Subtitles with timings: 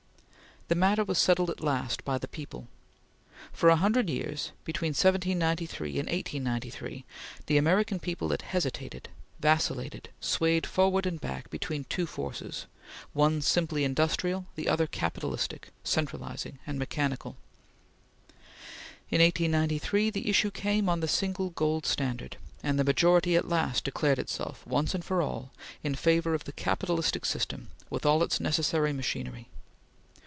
[0.67, 2.65] The matter was settled at last by the people.
[3.51, 7.03] For a hundred years, between 1793 and 1893,
[7.47, 9.09] the American people had hesitated,
[9.41, 12.67] vacillated, swayed forward and back, between two forces,
[13.11, 17.35] one simply industrial, the other capitalistic, centralizing, and mechanical.
[19.09, 23.83] In 1893, the issue came on the single gold standard, and the majority at last
[23.83, 25.51] declared itself, once for all,
[25.83, 29.49] in favor of the capitalistic system with all its necessary machinery.